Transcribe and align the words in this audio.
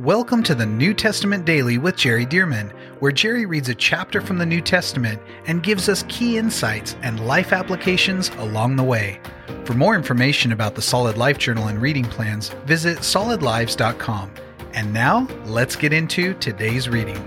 Welcome 0.00 0.42
to 0.42 0.56
the 0.56 0.66
New 0.66 0.92
Testament 0.92 1.44
Daily 1.44 1.78
with 1.78 1.94
Jerry 1.94 2.26
Dirmann, 2.26 2.70
where 2.98 3.12
Jerry 3.12 3.46
reads 3.46 3.68
a 3.68 3.76
chapter 3.76 4.20
from 4.20 4.38
the 4.38 4.44
New 4.44 4.60
Testament 4.60 5.22
and 5.46 5.62
gives 5.62 5.88
us 5.88 6.04
key 6.08 6.36
insights 6.36 6.96
and 7.02 7.24
life 7.28 7.52
applications 7.52 8.28
along 8.38 8.74
the 8.74 8.82
way. 8.82 9.20
For 9.64 9.74
more 9.74 9.94
information 9.94 10.50
about 10.50 10.74
the 10.74 10.82
Solid 10.82 11.16
Life 11.16 11.38
Journal 11.38 11.68
and 11.68 11.80
reading 11.80 12.06
plans, 12.06 12.48
visit 12.66 12.98
solidlives.com. 12.98 14.32
And 14.72 14.92
now, 14.92 15.28
let's 15.44 15.76
get 15.76 15.92
into 15.92 16.34
today's 16.34 16.88
reading. 16.88 17.22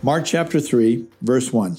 Mark 0.00 0.26
chapter 0.26 0.60
3, 0.60 1.08
verse 1.22 1.52
1. 1.52 1.76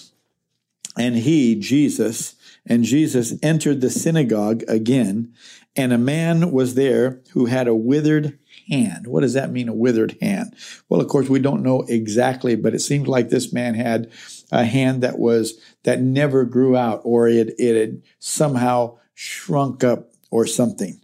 And 0.98 1.16
he, 1.16 1.56
Jesus, 1.56 2.36
and 2.66 2.84
Jesus 2.84 3.34
entered 3.42 3.80
the 3.80 3.90
synagogue 3.90 4.62
again, 4.68 5.34
and 5.78 5.94
a 5.94 5.98
man 5.98 6.52
was 6.52 6.76
there 6.76 7.22
who 7.32 7.46
had 7.46 7.70
a 7.70 7.74
withered 7.74 8.39
hand. 8.70 9.08
What 9.08 9.22
does 9.22 9.34
that 9.34 9.52
mean, 9.52 9.70
a 9.70 9.74
withered 9.74 10.18
hand? 10.22 10.56
Well, 10.88 11.02
of 11.02 11.08
course, 11.08 11.30
we 11.30 11.40
don't 11.40 11.64
know 11.64 11.84
exactly, 11.88 12.56
but 12.56 12.74
it 12.74 12.80
seems 12.80 13.08
like 13.08 13.30
this 13.30 13.52
man 13.54 13.76
had 13.76 14.12
a 14.52 14.66
hand 14.66 15.04
that 15.04 15.20
was, 15.20 15.60
that 15.84 16.02
never 16.02 16.46
grew 16.46 16.76
out 16.76 17.02
or 17.04 17.28
it, 17.28 17.56
it 17.58 17.80
had 17.80 18.02
somehow 18.20 18.98
shrunk 19.14 19.84
up 19.84 20.12
or 20.32 20.46
something. 20.46 21.02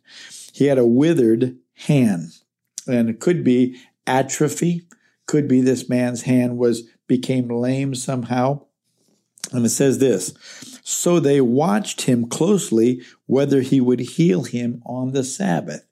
He 0.54 0.66
had 0.66 0.78
a 0.78 0.86
withered 0.86 1.58
hand 1.74 2.32
and 2.88 3.10
it 3.10 3.20
could 3.20 3.44
be 3.44 3.78
atrophy. 4.08 4.88
Could 5.28 5.48
be 5.48 5.62
this 5.62 5.90
man's 5.90 6.22
hand 6.22 6.58
was, 6.58 6.84
became 7.08 7.50
lame 7.50 7.96
somehow. 7.96 8.62
And 9.52 9.66
it 9.66 9.70
says 9.70 10.00
this, 10.00 10.34
so 10.84 11.20
they 11.20 11.40
watched 11.42 12.02
him 12.02 12.28
closely 12.28 13.02
whether 13.26 13.62
he 13.62 13.80
would 13.80 14.00
heal 14.00 14.44
him 14.44 14.82
on 14.86 15.12
the 15.12 15.24
Sabbath. 15.24 15.86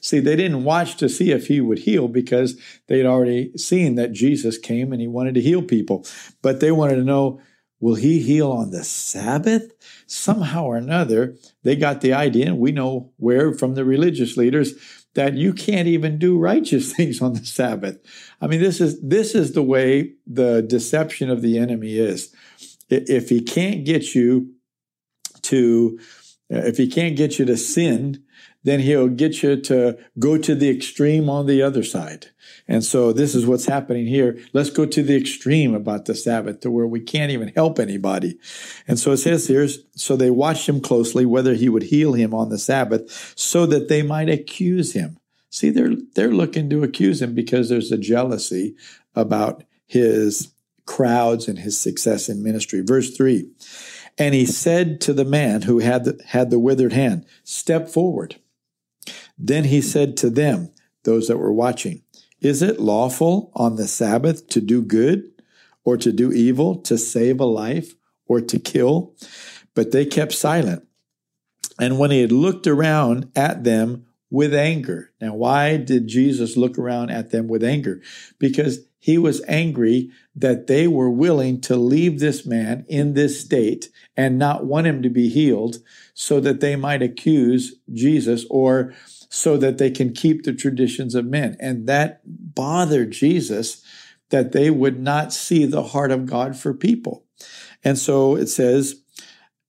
See, 0.00 0.20
they 0.20 0.36
didn't 0.36 0.64
watch 0.64 0.96
to 0.96 1.08
see 1.08 1.30
if 1.30 1.46
he 1.46 1.60
would 1.60 1.80
heal 1.80 2.08
because 2.08 2.60
they'd 2.86 3.06
already 3.06 3.56
seen 3.56 3.94
that 3.96 4.12
Jesus 4.12 4.58
came 4.58 4.92
and 4.92 5.00
he 5.00 5.08
wanted 5.08 5.34
to 5.34 5.40
heal 5.40 5.62
people. 5.62 6.06
But 6.42 6.60
they 6.60 6.72
wanted 6.72 6.96
to 6.96 7.04
know, 7.04 7.40
will 7.80 7.94
he 7.94 8.20
heal 8.20 8.50
on 8.50 8.70
the 8.70 8.84
Sabbath? 8.84 9.72
Somehow 10.06 10.64
or 10.64 10.76
another, 10.76 11.36
they 11.62 11.76
got 11.76 12.00
the 12.00 12.12
idea, 12.12 12.46
and 12.46 12.58
we 12.58 12.72
know 12.72 13.12
where 13.16 13.52
from 13.52 13.74
the 13.74 13.84
religious 13.84 14.36
leaders, 14.36 14.74
that 15.14 15.34
you 15.34 15.52
can't 15.52 15.88
even 15.88 16.18
do 16.18 16.38
righteous 16.38 16.92
things 16.96 17.20
on 17.20 17.34
the 17.34 17.44
Sabbath. 17.44 17.98
I 18.40 18.46
mean, 18.46 18.60
this 18.60 18.80
is 18.80 19.00
this 19.00 19.34
is 19.34 19.52
the 19.52 19.62
way 19.62 20.14
the 20.26 20.62
deception 20.62 21.30
of 21.30 21.42
the 21.42 21.58
enemy 21.58 21.96
is. 21.96 22.34
If 22.88 23.28
he 23.28 23.40
can't 23.40 23.84
get 23.84 24.14
you 24.14 24.52
to 25.42 25.98
if 26.48 26.76
he 26.76 26.88
can't 26.88 27.16
get 27.16 27.38
you 27.38 27.44
to 27.44 27.56
sin, 27.56 28.24
then 28.62 28.80
he'll 28.80 29.08
get 29.08 29.42
you 29.42 29.56
to 29.56 29.98
go 30.18 30.36
to 30.36 30.54
the 30.54 30.68
extreme 30.68 31.30
on 31.30 31.46
the 31.46 31.62
other 31.62 31.82
side. 31.82 32.26
And 32.68 32.84
so 32.84 33.12
this 33.12 33.34
is 33.34 33.46
what's 33.46 33.66
happening 33.66 34.06
here. 34.06 34.38
Let's 34.52 34.70
go 34.70 34.86
to 34.86 35.02
the 35.02 35.16
extreme 35.16 35.74
about 35.74 36.04
the 36.04 36.14
Sabbath 36.14 36.60
to 36.60 36.70
where 36.70 36.86
we 36.86 37.00
can't 37.00 37.32
even 37.32 37.48
help 37.48 37.78
anybody. 37.78 38.38
And 38.86 38.98
so 38.98 39.12
it 39.12 39.16
says 39.16 39.48
here, 39.48 39.66
so 39.96 40.14
they 40.14 40.30
watched 40.30 40.68
him 40.68 40.80
closely 40.80 41.24
whether 41.24 41.54
he 41.54 41.68
would 41.68 41.84
heal 41.84 42.12
him 42.12 42.34
on 42.34 42.48
the 42.50 42.58
Sabbath 42.58 43.32
so 43.36 43.66
that 43.66 43.88
they 43.88 44.02
might 44.02 44.28
accuse 44.28 44.92
him. 44.92 45.18
See, 45.48 45.70
they're, 45.70 45.96
they're 46.14 46.32
looking 46.32 46.70
to 46.70 46.84
accuse 46.84 47.20
him 47.20 47.34
because 47.34 47.68
there's 47.68 47.90
a 47.90 47.98
jealousy 47.98 48.76
about 49.16 49.64
his 49.86 50.52
crowds 50.86 51.48
and 51.48 51.58
his 51.58 51.78
success 51.78 52.28
in 52.28 52.42
ministry. 52.42 52.82
Verse 52.82 53.16
three. 53.16 53.50
And 54.18 54.34
he 54.34 54.44
said 54.44 55.00
to 55.02 55.12
the 55.12 55.24
man 55.24 55.62
who 55.62 55.78
had 55.78 56.04
the, 56.04 56.20
had 56.26 56.50
the 56.50 56.58
withered 56.58 56.92
hand, 56.92 57.26
step 57.42 57.88
forward. 57.88 58.36
Then 59.42 59.64
he 59.64 59.80
said 59.80 60.18
to 60.18 60.28
them, 60.30 60.70
those 61.04 61.28
that 61.28 61.38
were 61.38 61.52
watching, 61.52 62.02
Is 62.40 62.60
it 62.60 62.78
lawful 62.78 63.50
on 63.54 63.76
the 63.76 63.88
Sabbath 63.88 64.46
to 64.48 64.60
do 64.60 64.82
good 64.82 65.24
or 65.82 65.96
to 65.96 66.12
do 66.12 66.30
evil, 66.30 66.76
to 66.82 66.98
save 66.98 67.40
a 67.40 67.46
life 67.46 67.94
or 68.26 68.40
to 68.42 68.58
kill? 68.58 69.14
But 69.74 69.92
they 69.92 70.04
kept 70.04 70.32
silent. 70.32 70.86
And 71.78 71.98
when 71.98 72.10
he 72.10 72.20
had 72.20 72.32
looked 72.32 72.66
around 72.66 73.30
at 73.34 73.64
them 73.64 74.04
with 74.30 74.54
anger. 74.54 75.10
Now, 75.20 75.34
why 75.34 75.76
did 75.76 76.06
Jesus 76.06 76.56
look 76.56 76.78
around 76.78 77.10
at 77.10 77.30
them 77.30 77.48
with 77.48 77.64
anger? 77.64 78.00
Because 78.38 78.80
he 78.98 79.16
was 79.18 79.42
angry 79.48 80.10
that 80.36 80.66
they 80.66 80.86
were 80.86 81.10
willing 81.10 81.60
to 81.62 81.76
leave 81.76 82.20
this 82.20 82.46
man 82.46 82.84
in 82.88 83.14
this 83.14 83.40
state 83.40 83.88
and 84.16 84.38
not 84.38 84.66
want 84.66 84.86
him 84.86 85.02
to 85.02 85.08
be 85.08 85.30
healed 85.30 85.78
so 86.14 86.38
that 86.40 86.60
they 86.60 86.76
might 86.76 87.02
accuse 87.02 87.76
Jesus 87.92 88.44
or 88.50 88.94
so 89.30 89.56
that 89.56 89.78
they 89.78 89.90
can 89.90 90.12
keep 90.12 90.42
the 90.42 90.52
traditions 90.52 91.14
of 91.14 91.24
men. 91.24 91.56
And 91.58 91.86
that 91.86 92.20
bothered 92.26 93.12
Jesus 93.12 93.82
that 94.28 94.52
they 94.52 94.70
would 94.70 95.00
not 95.00 95.32
see 95.32 95.64
the 95.64 95.84
heart 95.84 96.10
of 96.10 96.26
God 96.26 96.56
for 96.56 96.74
people. 96.74 97.24
And 97.82 97.96
so 97.96 98.36
it 98.36 98.48
says, 98.48 99.02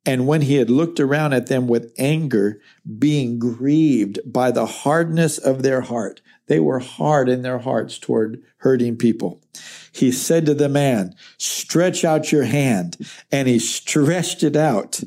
and 0.06 0.26
when 0.26 0.42
he 0.42 0.56
had 0.56 0.72
looked 0.72 1.00
around 1.00 1.34
at 1.34 1.46
them 1.46 1.68
with 1.68 1.94
anger, 1.98 2.60
being 2.98 3.38
grieved 3.38 4.20
by 4.26 4.50
the 4.50 4.66
hardness 4.66 5.38
of 5.38 5.62
their 5.62 5.82
heart, 5.82 6.22
they 6.48 6.60
were 6.60 6.80
hard 6.80 7.30
in 7.30 7.44
their 7.44 7.60
hearts 7.60 8.00
toward 8.00 8.42
hurting 8.58 8.98
people. 8.98 9.42
He 9.92 10.12
said 10.12 10.48
to 10.48 10.56
the 10.56 10.70
man, 10.70 11.14
Stretch 11.38 12.04
out 12.04 12.32
your 12.32 12.46
hand. 12.46 12.98
And 13.32 13.48
he 13.48 13.60
stretched 13.60 14.42
it 14.42 14.56
out. 14.56 15.02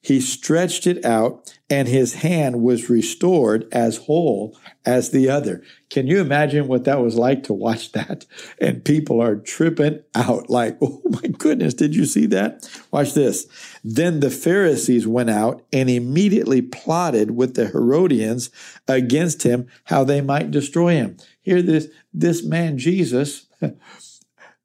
He 0.00 0.20
stretched 0.20 0.86
it 0.86 1.04
out, 1.04 1.57
and 1.70 1.86
his 1.86 2.14
hand 2.14 2.62
was 2.62 2.88
restored 2.88 3.68
as 3.72 3.98
whole 3.98 4.58
as 4.86 5.10
the 5.10 5.28
other. 5.28 5.62
Can 5.90 6.06
you 6.06 6.20
imagine 6.20 6.66
what 6.66 6.84
that 6.84 7.00
was 7.00 7.16
like 7.16 7.42
to 7.44 7.52
watch 7.52 7.92
that? 7.92 8.24
And 8.60 8.84
people 8.84 9.20
are 9.20 9.36
tripping 9.36 10.02
out 10.14 10.48
like, 10.48 10.78
oh 10.82 11.02
my 11.04 11.28
goodness, 11.28 11.74
did 11.74 11.94
you 11.94 12.06
see 12.06 12.26
that? 12.26 12.68
Watch 12.90 13.14
this. 13.14 13.46
Then 13.84 14.20
the 14.20 14.30
Pharisees 14.30 15.06
went 15.06 15.30
out 15.30 15.62
and 15.72 15.90
immediately 15.90 16.62
plotted 16.62 17.32
with 17.32 17.54
the 17.54 17.66
Herodians 17.66 18.50
against 18.86 19.42
him 19.42 19.66
how 19.84 20.04
they 20.04 20.20
might 20.20 20.50
destroy 20.50 20.94
him. 20.94 21.18
Here, 21.40 21.60
this, 21.60 21.88
this 22.12 22.42
man, 22.42 22.78
Jesus, 22.78 23.46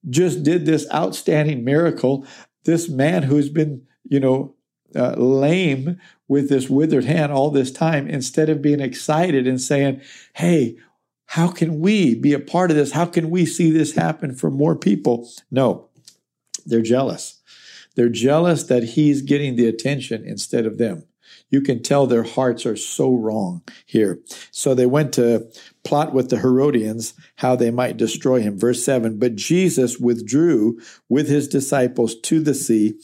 just 0.09 0.43
did 0.43 0.65
this 0.65 0.87
outstanding 0.93 1.63
miracle. 1.63 2.25
This 2.63 2.87
man 2.87 3.23
who's 3.23 3.49
been, 3.49 3.85
you 4.03 4.19
know, 4.19 4.55
uh, 4.95 5.15
lame 5.15 5.99
with 6.27 6.49
this 6.49 6.69
withered 6.69 7.05
hand 7.05 7.31
all 7.31 7.49
this 7.49 7.71
time 7.71 8.07
instead 8.07 8.49
of 8.49 8.61
being 8.61 8.79
excited 8.79 9.47
and 9.47 9.61
saying, 9.61 10.01
Hey, 10.33 10.77
how 11.27 11.47
can 11.47 11.79
we 11.79 12.15
be 12.15 12.33
a 12.33 12.39
part 12.39 12.69
of 12.69 12.77
this? 12.77 12.91
How 12.91 13.05
can 13.05 13.29
we 13.29 13.45
see 13.45 13.71
this 13.71 13.95
happen 13.95 14.35
for 14.35 14.51
more 14.51 14.75
people? 14.75 15.29
No, 15.49 15.89
they're 16.65 16.81
jealous. 16.81 17.41
They're 17.95 18.09
jealous 18.09 18.63
that 18.63 18.83
he's 18.83 19.21
getting 19.21 19.55
the 19.55 19.67
attention 19.67 20.23
instead 20.25 20.65
of 20.65 20.77
them. 20.77 21.05
You 21.53 21.61
can 21.61 21.83
tell 21.83 22.07
their 22.07 22.23
hearts 22.23 22.65
are 22.65 22.75
so 22.75 23.13
wrong 23.13 23.61
here. 23.85 24.19
So 24.49 24.73
they 24.73 24.87
went 24.87 25.13
to 25.13 25.47
plot 25.83 26.11
with 26.11 26.31
the 26.31 26.39
Herodians 26.39 27.13
how 27.35 27.55
they 27.55 27.69
might 27.69 27.95
destroy 27.95 28.41
him. 28.41 28.57
Verse 28.57 28.83
7 28.83 29.19
But 29.19 29.35
Jesus 29.35 29.99
withdrew 29.99 30.79
with 31.09 31.27
his 31.27 31.47
disciples 31.47 32.15
to 32.21 32.39
the 32.39 32.55
sea, 32.55 32.95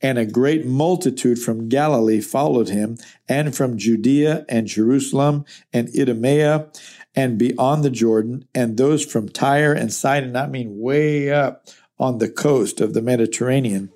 and 0.00 0.18
a 0.18 0.24
great 0.24 0.64
multitude 0.64 1.40
from 1.40 1.68
Galilee 1.68 2.20
followed 2.20 2.68
him, 2.68 2.96
and 3.28 3.56
from 3.56 3.76
Judea 3.76 4.46
and 4.48 4.68
Jerusalem 4.68 5.44
and 5.72 5.88
Idumea 5.88 6.68
and 7.16 7.36
beyond 7.36 7.82
the 7.82 7.90
Jordan, 7.90 8.46
and 8.54 8.76
those 8.76 9.04
from 9.04 9.28
Tyre 9.28 9.72
and 9.72 9.92
Sidon, 9.92 10.36
I 10.36 10.46
mean 10.46 10.78
way 10.78 11.32
up 11.32 11.66
on 11.98 12.18
the 12.18 12.28
coast 12.28 12.80
of 12.80 12.94
the 12.94 13.02
Mediterranean 13.02 13.90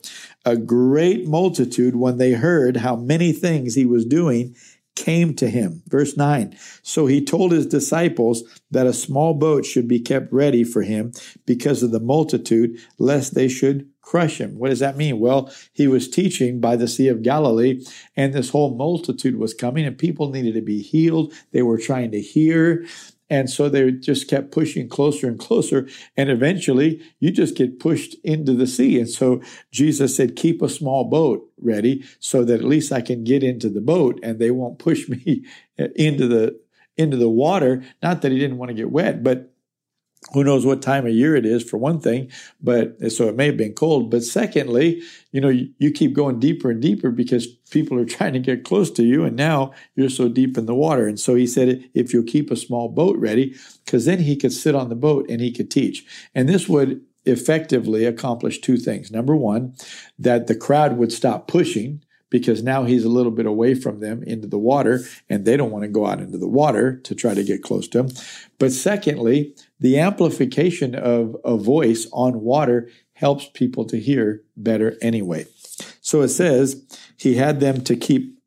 a 0.44 0.56
great 0.56 1.26
multitude, 1.26 1.96
when 1.96 2.18
they 2.18 2.32
heard 2.32 2.78
how 2.78 2.96
many 2.96 3.32
things 3.32 3.74
he 3.74 3.84
was 3.84 4.04
doing, 4.04 4.54
came 4.96 5.34
to 5.34 5.48
him. 5.48 5.82
Verse 5.86 6.16
9 6.16 6.56
So 6.82 7.06
he 7.06 7.24
told 7.24 7.52
his 7.52 7.66
disciples 7.66 8.42
that 8.70 8.86
a 8.86 8.92
small 8.92 9.34
boat 9.34 9.64
should 9.64 9.88
be 9.88 10.00
kept 10.00 10.32
ready 10.32 10.64
for 10.64 10.82
him 10.82 11.12
because 11.46 11.82
of 11.82 11.90
the 11.90 12.00
multitude, 12.00 12.78
lest 12.98 13.34
they 13.34 13.48
should 13.48 13.88
crush 14.02 14.40
him. 14.40 14.58
What 14.58 14.70
does 14.70 14.80
that 14.80 14.96
mean? 14.96 15.20
Well, 15.20 15.52
he 15.72 15.86
was 15.86 16.10
teaching 16.10 16.60
by 16.60 16.76
the 16.76 16.88
Sea 16.88 17.08
of 17.08 17.22
Galilee, 17.22 17.84
and 18.16 18.32
this 18.32 18.50
whole 18.50 18.74
multitude 18.74 19.36
was 19.36 19.54
coming, 19.54 19.86
and 19.86 19.96
people 19.96 20.30
needed 20.30 20.54
to 20.54 20.62
be 20.62 20.82
healed. 20.82 21.32
They 21.52 21.62
were 21.62 21.78
trying 21.78 22.10
to 22.12 22.20
hear. 22.20 22.86
And 23.30 23.48
so 23.48 23.68
they 23.68 23.92
just 23.92 24.28
kept 24.28 24.50
pushing 24.50 24.88
closer 24.88 25.28
and 25.28 25.38
closer. 25.38 25.88
And 26.16 26.28
eventually 26.28 27.00
you 27.20 27.30
just 27.30 27.56
get 27.56 27.78
pushed 27.78 28.16
into 28.24 28.52
the 28.52 28.66
sea. 28.66 28.98
And 28.98 29.08
so 29.08 29.40
Jesus 29.70 30.16
said, 30.16 30.36
keep 30.36 30.60
a 30.60 30.68
small 30.68 31.04
boat 31.04 31.48
ready 31.56 32.04
so 32.18 32.44
that 32.44 32.60
at 32.60 32.66
least 32.66 32.92
I 32.92 33.00
can 33.00 33.22
get 33.22 33.44
into 33.44 33.68
the 33.68 33.80
boat 33.80 34.18
and 34.22 34.38
they 34.38 34.50
won't 34.50 34.80
push 34.80 35.08
me 35.08 35.44
into 35.78 36.26
the, 36.26 36.60
into 36.96 37.16
the 37.16 37.30
water. 37.30 37.84
Not 38.02 38.22
that 38.22 38.32
he 38.32 38.38
didn't 38.38 38.58
want 38.58 38.70
to 38.70 38.74
get 38.74 38.90
wet, 38.90 39.22
but 39.22 39.54
who 40.32 40.44
knows 40.44 40.64
what 40.64 40.82
time 40.82 41.06
of 41.06 41.12
year 41.12 41.36
it 41.36 41.46
is 41.46 41.62
for 41.62 41.76
one 41.76 42.00
thing 42.00 42.30
but 42.60 43.12
so 43.12 43.28
it 43.28 43.36
may 43.36 43.46
have 43.46 43.56
been 43.56 43.72
cold. 43.72 44.10
But 44.10 44.22
secondly 44.22 45.02
you 45.32 45.40
know 45.40 45.48
you, 45.48 45.70
you, 45.78 45.90
keep 45.90 46.12
going 46.12 46.38
deeper 46.38 46.70
and 46.70 46.80
deeper 46.80 47.10
because 47.10 47.46
people 47.70 47.98
are 47.98 48.04
trying 48.16 48.32
to 48.32 48.38
get 48.38 48.64
close 48.64 48.90
to 48.92 49.02
you 49.02 49.24
and 49.24 49.36
now 49.36 49.72
you're 49.94 50.10
so 50.10 50.28
deep 50.28 50.56
in 50.58 50.66
the 50.66 50.74
water. 50.74 51.06
And 51.06 51.18
so 51.18 51.34
he 51.34 51.46
said 51.46 51.88
if 51.94 52.12
you'll 52.12 52.24
keep 52.24 52.50
a 52.50 52.56
small 52.56 52.88
boat 52.88 53.16
ready 53.18 53.54
because 53.84 54.04
then 54.04 54.20
he 54.20 54.36
could 54.36 54.52
sit 54.52 54.74
on 54.74 54.88
the 54.88 54.94
boat 54.94 55.26
and 55.28 55.40
he 55.40 55.52
could 55.52 55.70
teach. 55.70 56.04
And 56.34 56.48
this 56.48 56.68
would 56.68 57.00
effectively 57.26 58.04
accomplish 58.04 58.60
two 58.60 58.76
things. 58.76 59.10
Number 59.10 59.36
one 59.36 59.74
that 60.18 60.46
the 60.46 60.54
crowd 60.54 60.96
would 60.96 61.12
stop 61.12 61.48
pushing 61.48 62.02
because 62.30 62.62
now 62.62 62.84
he's 62.84 63.04
a 63.04 63.08
little 63.08 63.32
bit 63.32 63.46
away 63.46 63.74
from 63.74 64.00
them 64.00 64.22
into 64.22 64.46
the 64.46 64.58
water 64.58 65.00
and 65.28 65.44
they 65.44 65.56
don't 65.56 65.72
want 65.72 65.82
to 65.82 65.88
go 65.88 66.06
out 66.06 66.20
into 66.20 66.38
the 66.38 66.48
water 66.48 66.96
to 66.98 67.14
try 67.14 67.34
to 67.34 67.42
get 67.42 67.62
close 67.62 67.88
to 67.88 67.98
him. 68.00 68.08
But 68.58 68.72
secondly, 68.72 69.54
the 69.80 69.98
amplification 69.98 70.94
of 70.94 71.36
a 71.44 71.56
voice 71.56 72.06
on 72.12 72.42
water 72.42 72.88
helps 73.14 73.48
people 73.52 73.84
to 73.86 73.98
hear 73.98 74.42
better 74.56 74.96
anyway. 75.02 75.46
So 76.00 76.20
it 76.22 76.28
says 76.28 76.82
he 77.16 77.34
had 77.34 77.60
them 77.60 77.82
to 77.82 77.96
keep 77.96 78.38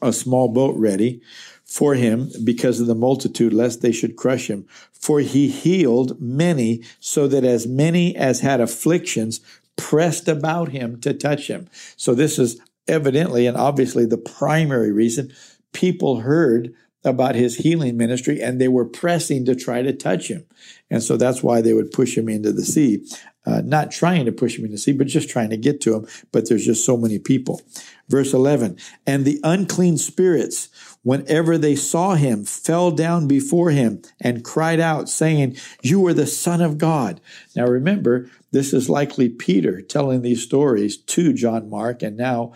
a 0.00 0.12
small 0.12 0.48
boat 0.48 0.76
ready 0.76 1.20
for 1.64 1.94
him 1.94 2.30
because 2.44 2.80
of 2.80 2.86
the 2.86 2.94
multitude, 2.94 3.52
lest 3.52 3.80
they 3.80 3.92
should 3.92 4.16
crush 4.16 4.48
him. 4.48 4.66
For 4.92 5.20
he 5.20 5.48
healed 5.48 6.20
many, 6.20 6.82
so 7.00 7.26
that 7.28 7.44
as 7.44 7.66
many 7.66 8.14
as 8.14 8.40
had 8.40 8.60
afflictions 8.60 9.40
pressed 9.76 10.28
about 10.28 10.68
him 10.68 11.00
to 11.00 11.14
touch 11.14 11.48
him. 11.48 11.68
So 11.96 12.14
this 12.14 12.38
is 12.38 12.60
evidently 12.86 13.46
and 13.46 13.56
obviously 13.56 14.04
the 14.04 14.18
primary 14.18 14.92
reason 14.92 15.32
people 15.72 16.20
heard 16.20 16.74
about 17.04 17.34
his 17.34 17.56
healing 17.56 17.96
ministry 17.96 18.40
and 18.40 18.60
they 18.60 18.68
were 18.68 18.84
pressing 18.84 19.44
to 19.44 19.54
try 19.54 19.82
to 19.82 19.92
touch 19.92 20.28
him. 20.28 20.44
And 20.90 21.02
so 21.02 21.16
that's 21.16 21.42
why 21.42 21.60
they 21.60 21.72
would 21.72 21.90
push 21.90 22.16
him 22.16 22.28
into 22.28 22.52
the 22.52 22.64
sea. 22.64 23.04
Uh, 23.44 23.60
not 23.64 23.90
trying 23.90 24.24
to 24.24 24.30
push 24.30 24.56
him 24.56 24.64
into 24.64 24.74
the 24.74 24.78
sea, 24.78 24.92
but 24.92 25.08
just 25.08 25.28
trying 25.28 25.50
to 25.50 25.56
get 25.56 25.80
to 25.80 25.96
him. 25.96 26.06
But 26.30 26.48
there's 26.48 26.64
just 26.64 26.86
so 26.86 26.96
many 26.96 27.18
people. 27.18 27.60
Verse 28.08 28.32
11, 28.32 28.76
and 29.06 29.24
the 29.24 29.40
unclean 29.42 29.96
spirits, 29.96 30.68
whenever 31.02 31.58
they 31.58 31.74
saw 31.74 32.14
him, 32.14 32.44
fell 32.44 32.90
down 32.90 33.26
before 33.26 33.70
him 33.70 34.02
and 34.20 34.44
cried 34.44 34.78
out, 34.80 35.08
saying, 35.08 35.56
You 35.82 36.06
are 36.06 36.14
the 36.14 36.26
Son 36.26 36.60
of 36.60 36.78
God. 36.78 37.20
Now 37.56 37.66
remember, 37.66 38.30
this 38.52 38.72
is 38.72 38.90
likely 38.90 39.28
Peter 39.28 39.80
telling 39.80 40.22
these 40.22 40.42
stories 40.42 40.96
to 40.96 41.32
John 41.32 41.70
Mark 41.70 42.02
and 42.02 42.16
now 42.16 42.52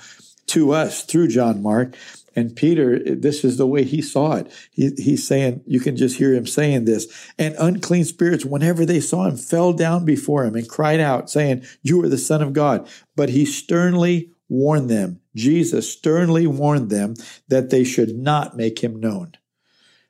to 0.48 0.72
us 0.72 1.04
through 1.04 1.28
John 1.28 1.62
Mark. 1.62 1.96
And 2.36 2.54
Peter, 2.54 2.98
this 2.98 3.42
is 3.44 3.56
the 3.56 3.66
way 3.66 3.82
he 3.82 4.02
saw 4.02 4.34
it. 4.34 4.52
He, 4.70 4.90
he's 4.98 5.26
saying, 5.26 5.62
you 5.66 5.80
can 5.80 5.96
just 5.96 6.18
hear 6.18 6.34
him 6.34 6.46
saying 6.46 6.84
this. 6.84 7.06
And 7.38 7.56
unclean 7.58 8.04
spirits, 8.04 8.44
whenever 8.44 8.84
they 8.84 9.00
saw 9.00 9.26
him, 9.26 9.38
fell 9.38 9.72
down 9.72 10.04
before 10.04 10.44
him 10.44 10.54
and 10.54 10.68
cried 10.68 11.00
out, 11.00 11.30
saying, 11.30 11.64
You 11.82 12.04
are 12.04 12.08
the 12.08 12.18
Son 12.18 12.42
of 12.42 12.52
God. 12.52 12.86
But 13.16 13.30
he 13.30 13.46
sternly 13.46 14.30
warned 14.48 14.90
them. 14.90 15.20
Jesus 15.34 15.90
sternly 15.90 16.46
warned 16.46 16.90
them 16.90 17.14
that 17.48 17.70
they 17.70 17.84
should 17.84 18.16
not 18.16 18.56
make 18.56 18.84
him 18.84 19.00
known. 19.00 19.32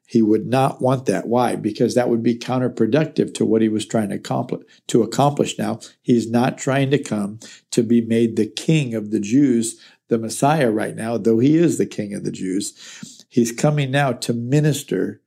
He 0.08 0.22
would 0.22 0.46
not 0.46 0.80
want 0.80 1.06
that. 1.06 1.26
Why? 1.26 1.56
Because 1.56 1.94
that 1.94 2.08
would 2.08 2.22
be 2.22 2.38
counterproductive 2.38 3.34
to 3.34 3.44
what 3.44 3.60
he 3.60 3.68
was 3.68 3.84
trying 3.84 4.10
to 4.10 4.14
accomplish. 4.14 4.62
To 4.88 5.02
accomplish 5.02 5.58
now, 5.58 5.80
he's 6.00 6.30
not 6.30 6.58
trying 6.58 6.90
to 6.92 6.98
come 7.02 7.40
to 7.72 7.82
be 7.82 8.00
made 8.00 8.36
the 8.36 8.46
king 8.46 8.94
of 8.94 9.10
the 9.10 9.18
Jews, 9.18 9.80
the 10.08 10.18
Messiah 10.18 10.70
right 10.70 10.94
now, 10.94 11.18
though 11.18 11.38
he 11.38 11.56
is 11.56 11.78
the 11.78 11.86
king 11.86 12.14
of 12.14 12.24
the 12.24 12.32
Jews. 12.32 13.24
He's 13.28 13.52
coming 13.52 13.90
now 13.90 14.12
to 14.12 14.32
minister 14.32 15.20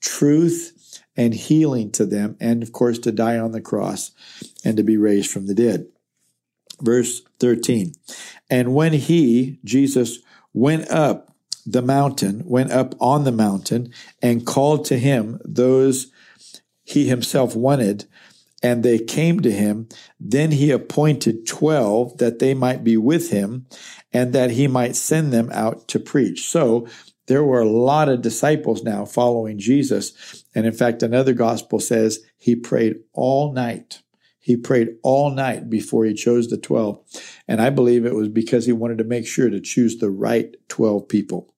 truth 0.00 1.00
and 1.16 1.34
healing 1.34 1.90
to 1.92 2.06
them, 2.06 2.36
and 2.40 2.62
of 2.62 2.72
course 2.72 2.98
to 3.00 3.12
die 3.12 3.38
on 3.38 3.52
the 3.52 3.60
cross 3.60 4.12
and 4.64 4.76
to 4.76 4.82
be 4.82 4.96
raised 4.96 5.30
from 5.30 5.46
the 5.46 5.54
dead. 5.54 5.86
Verse 6.80 7.22
13. 7.40 7.92
And 8.48 8.74
when 8.74 8.92
he, 8.92 9.58
Jesus, 9.64 10.18
went 10.52 10.88
up 10.90 11.34
the 11.66 11.82
mountain, 11.82 12.42
went 12.46 12.70
up 12.70 12.94
on 13.00 13.24
the 13.24 13.32
mountain, 13.32 13.92
and 14.22 14.46
called 14.46 14.84
to 14.86 14.98
him 14.98 15.40
those 15.44 16.12
he 16.84 17.08
himself 17.08 17.54
wanted, 17.54 18.06
and 18.62 18.82
they 18.82 18.98
came 18.98 19.40
to 19.40 19.50
him. 19.50 19.88
Then 20.18 20.52
he 20.52 20.70
appointed 20.70 21.46
twelve 21.46 22.18
that 22.18 22.38
they 22.38 22.54
might 22.54 22.84
be 22.84 22.96
with 22.96 23.30
him, 23.30 23.66
and 24.12 24.32
that 24.32 24.52
he 24.52 24.66
might 24.66 24.96
send 24.96 25.32
them 25.32 25.50
out 25.52 25.88
to 25.88 26.00
preach. 26.00 26.48
So 26.48 26.88
there 27.28 27.44
were 27.44 27.60
a 27.60 27.68
lot 27.68 28.08
of 28.08 28.22
disciples 28.22 28.82
now 28.82 29.04
following 29.04 29.58
Jesus. 29.58 30.44
And 30.54 30.66
in 30.66 30.72
fact, 30.72 31.02
another 31.02 31.34
gospel 31.34 31.78
says 31.78 32.20
he 32.38 32.56
prayed 32.56 32.96
all 33.12 33.52
night. 33.52 34.02
He 34.40 34.56
prayed 34.56 34.96
all 35.02 35.30
night 35.30 35.68
before 35.68 36.06
he 36.06 36.14
chose 36.14 36.48
the 36.48 36.56
12. 36.56 36.98
And 37.46 37.60
I 37.60 37.68
believe 37.68 38.06
it 38.06 38.14
was 38.14 38.28
because 38.28 38.64
he 38.64 38.72
wanted 38.72 38.96
to 38.98 39.04
make 39.04 39.26
sure 39.26 39.50
to 39.50 39.60
choose 39.60 39.98
the 39.98 40.08
right 40.08 40.56
12 40.68 41.06
people. 41.06 41.54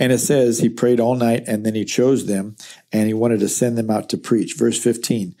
And 0.00 0.12
it 0.12 0.18
says 0.18 0.58
he 0.58 0.70
prayed 0.70 0.98
all 0.98 1.14
night 1.14 1.44
and 1.46 1.64
then 1.64 1.74
he 1.74 1.84
chose 1.84 2.26
them 2.26 2.56
and 2.90 3.06
he 3.06 3.14
wanted 3.14 3.40
to 3.40 3.48
send 3.48 3.76
them 3.76 3.90
out 3.90 4.08
to 4.08 4.18
preach. 4.18 4.54
Verse 4.56 4.82
15, 4.82 5.36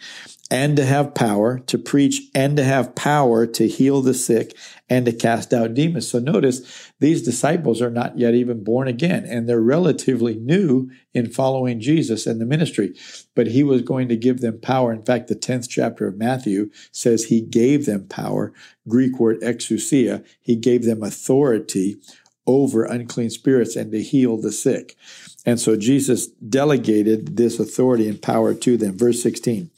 and 0.50 0.76
to 0.76 0.84
have 0.84 1.14
power 1.14 1.60
to 1.60 1.78
preach 1.78 2.22
and 2.34 2.56
to 2.56 2.64
have 2.64 2.96
power 2.96 3.46
to 3.46 3.68
heal 3.68 4.02
the 4.02 4.12
sick 4.12 4.56
and 4.88 5.06
to 5.06 5.12
cast 5.12 5.54
out 5.54 5.74
demons. 5.74 6.10
So 6.10 6.18
notice 6.18 6.90
these 6.98 7.22
disciples 7.22 7.80
are 7.80 7.90
not 7.90 8.18
yet 8.18 8.34
even 8.34 8.64
born 8.64 8.88
again 8.88 9.24
and 9.24 9.48
they're 9.48 9.60
relatively 9.60 10.34
new 10.34 10.90
in 11.14 11.30
following 11.30 11.80
Jesus 11.80 12.26
and 12.26 12.40
the 12.40 12.46
ministry, 12.46 12.94
but 13.36 13.46
he 13.46 13.62
was 13.62 13.82
going 13.82 14.08
to 14.08 14.16
give 14.16 14.40
them 14.40 14.60
power. 14.60 14.92
In 14.92 15.02
fact, 15.02 15.28
the 15.28 15.36
10th 15.36 15.68
chapter 15.68 16.08
of 16.08 16.18
Matthew 16.18 16.70
says 16.90 17.24
he 17.24 17.40
gave 17.40 17.86
them 17.86 18.08
power. 18.08 18.52
Greek 18.88 19.18
word 19.20 19.40
exousia. 19.40 20.24
He 20.40 20.56
gave 20.56 20.84
them 20.84 21.02
authority 21.02 21.96
over 22.50 22.84
unclean 22.84 23.30
spirits 23.30 23.76
and 23.76 23.92
to 23.92 24.02
heal 24.02 24.36
the 24.36 24.52
sick. 24.52 24.96
And 25.46 25.58
so 25.58 25.76
Jesus 25.76 26.26
delegated 26.26 27.36
this 27.36 27.58
authority 27.58 28.08
and 28.08 28.20
power 28.20 28.54
to 28.54 28.76
them. 28.76 28.98
Verse 28.98 29.22
16 29.22 29.70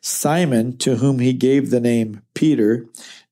Simon, 0.00 0.78
to 0.78 0.96
whom 0.96 1.18
he 1.18 1.32
gave 1.34 1.70
the 1.70 1.80
name 1.80 2.22
Peter, 2.32 2.86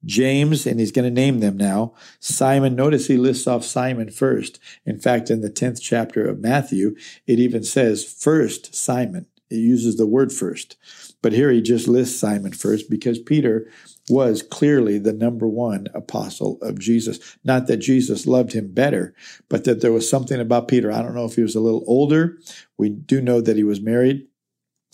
James, 0.04 0.66
and 0.66 0.78
he's 0.78 0.92
going 0.92 1.06
to 1.06 1.10
name 1.10 1.40
them 1.40 1.56
now. 1.56 1.94
Simon, 2.20 2.76
notice 2.76 3.06
he 3.06 3.16
lists 3.16 3.46
off 3.46 3.64
Simon 3.64 4.10
first. 4.10 4.58
In 4.84 4.98
fact, 5.00 5.30
in 5.30 5.40
the 5.40 5.50
10th 5.50 5.80
chapter 5.80 6.28
of 6.28 6.40
Matthew, 6.40 6.94
it 7.26 7.38
even 7.38 7.64
says 7.64 8.04
first 8.04 8.74
Simon. 8.74 9.26
It 9.50 9.56
uses 9.56 9.96
the 9.96 10.06
word 10.06 10.30
first. 10.30 10.76
But 11.22 11.32
here 11.32 11.50
he 11.50 11.62
just 11.62 11.88
lists 11.88 12.20
Simon 12.20 12.52
first 12.52 12.90
because 12.90 13.18
Peter 13.18 13.70
was 14.08 14.42
clearly 14.42 14.98
the 14.98 15.12
number 15.12 15.46
one 15.46 15.86
apostle 15.94 16.58
of 16.62 16.78
Jesus. 16.78 17.36
Not 17.44 17.66
that 17.66 17.78
Jesus 17.78 18.26
loved 18.26 18.52
him 18.52 18.72
better, 18.72 19.14
but 19.48 19.64
that 19.64 19.80
there 19.80 19.92
was 19.92 20.08
something 20.08 20.40
about 20.40 20.68
Peter. 20.68 20.90
I 20.92 21.02
don't 21.02 21.14
know 21.14 21.24
if 21.24 21.36
he 21.36 21.42
was 21.42 21.54
a 21.54 21.60
little 21.60 21.84
older. 21.86 22.38
We 22.76 22.88
do 22.90 23.20
know 23.20 23.40
that 23.40 23.56
he 23.56 23.64
was 23.64 23.80
married. 23.80 24.26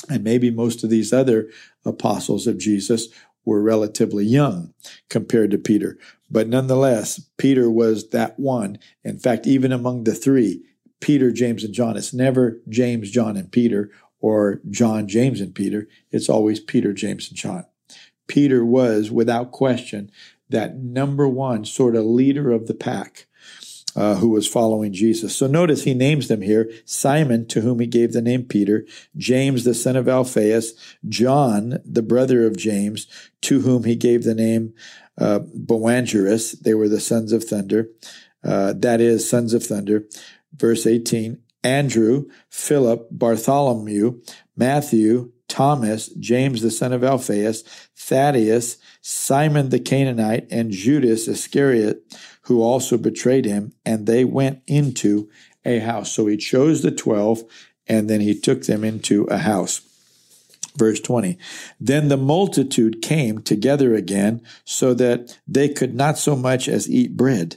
And 0.08 0.22
maybe 0.22 0.50
most 0.50 0.84
of 0.84 0.90
these 0.90 1.12
other 1.12 1.50
apostles 1.84 2.46
of 2.46 2.58
Jesus 2.58 3.08
were 3.44 3.62
relatively 3.62 4.24
young 4.24 4.74
compared 5.08 5.50
to 5.50 5.58
Peter. 5.58 5.98
But 6.30 6.48
nonetheless, 6.48 7.20
Peter 7.38 7.70
was 7.70 8.10
that 8.10 8.38
one. 8.38 8.78
In 9.02 9.18
fact, 9.18 9.46
even 9.46 9.72
among 9.72 10.04
the 10.04 10.14
three, 10.14 10.62
Peter, 11.00 11.30
James, 11.30 11.64
and 11.64 11.74
John, 11.74 11.96
it's 11.96 12.14
never 12.14 12.60
James, 12.68 13.10
John, 13.10 13.36
and 13.36 13.52
Peter 13.52 13.90
or 14.20 14.60
John, 14.70 15.06
James, 15.06 15.40
and 15.40 15.54
Peter. 15.54 15.86
It's 16.10 16.30
always 16.30 16.60
Peter, 16.60 16.92
James, 16.94 17.28
and 17.28 17.36
John. 17.36 17.66
Peter 18.26 18.64
was, 18.64 19.10
without 19.10 19.52
question, 19.52 20.10
that 20.50 20.76
number 20.76 21.28
one 21.28 21.64
sort 21.64 21.96
of 21.96 22.04
leader 22.04 22.50
of 22.50 22.66
the 22.66 22.74
pack 22.74 23.26
uh, 23.96 24.16
who 24.16 24.28
was 24.28 24.48
following 24.48 24.92
Jesus. 24.92 25.36
So 25.36 25.46
notice 25.46 25.84
he 25.84 25.94
names 25.94 26.28
them 26.28 26.42
here 26.42 26.70
Simon, 26.84 27.46
to 27.48 27.60
whom 27.60 27.80
he 27.80 27.86
gave 27.86 28.12
the 28.12 28.22
name 28.22 28.44
Peter, 28.44 28.84
James, 29.16 29.64
the 29.64 29.74
son 29.74 29.96
of 29.96 30.08
Alphaeus, 30.08 30.72
John, 31.08 31.78
the 31.84 32.02
brother 32.02 32.46
of 32.46 32.56
James, 32.56 33.06
to 33.42 33.60
whom 33.60 33.84
he 33.84 33.96
gave 33.96 34.24
the 34.24 34.34
name 34.34 34.74
uh, 35.18 35.40
Boanerges. 35.54 36.52
They 36.60 36.74
were 36.74 36.88
the 36.88 37.00
sons 37.00 37.32
of 37.32 37.44
thunder. 37.44 37.88
Uh, 38.42 38.74
that 38.76 39.00
is, 39.00 39.28
sons 39.28 39.54
of 39.54 39.64
thunder. 39.64 40.04
Verse 40.52 40.86
18 40.86 41.40
Andrew, 41.62 42.26
Philip, 42.50 43.08
Bartholomew, 43.10 44.20
Matthew, 44.54 45.32
Thomas, 45.48 46.08
James 46.08 46.62
the 46.62 46.70
son 46.70 46.92
of 46.92 47.04
Alphaeus, 47.04 47.62
Thaddeus, 47.96 48.78
Simon 49.02 49.68
the 49.68 49.78
Canaanite, 49.78 50.46
and 50.50 50.70
Judas 50.70 51.28
Iscariot, 51.28 52.02
who 52.42 52.62
also 52.62 52.96
betrayed 52.96 53.44
him, 53.44 53.72
and 53.84 54.06
they 54.06 54.24
went 54.24 54.62
into 54.66 55.28
a 55.64 55.78
house. 55.78 56.12
So 56.12 56.26
he 56.26 56.36
chose 56.36 56.82
the 56.82 56.90
twelve, 56.90 57.44
and 57.86 58.08
then 58.08 58.20
he 58.20 58.38
took 58.38 58.62
them 58.62 58.84
into 58.84 59.24
a 59.24 59.38
house. 59.38 59.80
Verse 60.76 60.98
20 61.00 61.38
Then 61.78 62.08
the 62.08 62.16
multitude 62.16 63.00
came 63.00 63.40
together 63.40 63.94
again, 63.94 64.42
so 64.64 64.92
that 64.94 65.38
they 65.46 65.68
could 65.68 65.94
not 65.94 66.18
so 66.18 66.34
much 66.34 66.68
as 66.68 66.90
eat 66.90 67.16
bread. 67.16 67.56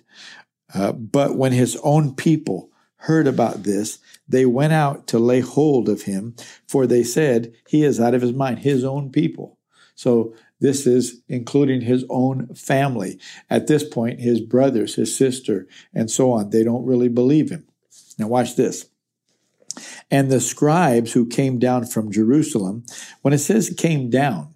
Uh, 0.73 0.91
but 0.91 1.35
when 1.35 1.53
his 1.53 1.77
own 1.83 2.13
people 2.13 2.69
heard 2.97 3.27
about 3.27 3.63
this, 3.63 3.99
they 4.27 4.45
went 4.45 4.73
out 4.73 5.07
to 5.07 5.19
lay 5.19 5.39
hold 5.39 5.89
of 5.89 6.03
him, 6.03 6.35
for 6.67 6.85
they 6.85 7.03
said, 7.03 7.53
He 7.67 7.83
is 7.83 7.99
out 7.99 8.13
of 8.13 8.21
his 8.21 8.33
mind, 8.33 8.59
his 8.59 8.83
own 8.83 9.11
people. 9.11 9.57
So 9.95 10.33
this 10.59 10.85
is 10.85 11.21
including 11.27 11.81
his 11.81 12.05
own 12.09 12.53
family. 12.55 13.19
At 13.49 13.67
this 13.67 13.83
point, 13.83 14.19
his 14.19 14.41
brothers, 14.41 14.95
his 14.95 15.15
sister, 15.15 15.67
and 15.93 16.09
so 16.09 16.31
on, 16.31 16.49
they 16.49 16.63
don't 16.63 16.85
really 16.85 17.09
believe 17.09 17.49
him. 17.49 17.65
Now, 18.17 18.27
watch 18.27 18.55
this. 18.55 18.87
And 20.09 20.31
the 20.31 20.41
scribes 20.41 21.13
who 21.13 21.27
came 21.27 21.59
down 21.59 21.85
from 21.85 22.11
Jerusalem, 22.11 22.83
when 23.21 23.33
it 23.33 23.39
says 23.39 23.73
came 23.77 24.09
down, 24.09 24.55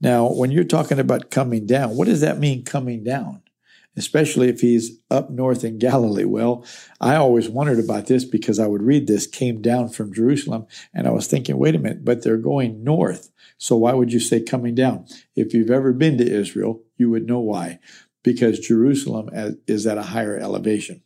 now, 0.00 0.28
when 0.28 0.50
you're 0.50 0.64
talking 0.64 0.98
about 0.98 1.30
coming 1.30 1.64
down, 1.64 1.96
what 1.96 2.06
does 2.06 2.20
that 2.20 2.38
mean 2.38 2.64
coming 2.64 3.02
down? 3.04 3.40
Especially 3.96 4.48
if 4.48 4.60
he's 4.60 4.98
up 5.10 5.30
north 5.30 5.64
in 5.64 5.78
Galilee. 5.78 6.24
Well, 6.24 6.66
I 7.00 7.16
always 7.16 7.48
wondered 7.48 7.78
about 7.78 8.06
this 8.06 8.24
because 8.24 8.58
I 8.58 8.66
would 8.66 8.82
read 8.82 9.06
this 9.06 9.26
came 9.26 9.62
down 9.62 9.88
from 9.88 10.12
Jerusalem 10.12 10.66
and 10.92 11.06
I 11.06 11.10
was 11.10 11.26
thinking, 11.26 11.58
wait 11.58 11.74
a 11.74 11.78
minute, 11.78 12.04
but 12.04 12.22
they're 12.22 12.36
going 12.36 12.82
north. 12.82 13.30
So 13.56 13.76
why 13.76 13.94
would 13.94 14.12
you 14.12 14.20
say 14.20 14.40
coming 14.40 14.74
down? 14.74 15.06
If 15.36 15.54
you've 15.54 15.70
ever 15.70 15.92
been 15.92 16.18
to 16.18 16.28
Israel, 16.28 16.82
you 16.96 17.10
would 17.10 17.26
know 17.26 17.40
why. 17.40 17.78
Because 18.22 18.58
Jerusalem 18.58 19.30
is 19.66 19.86
at 19.86 19.98
a 19.98 20.02
higher 20.02 20.38
elevation. 20.38 21.02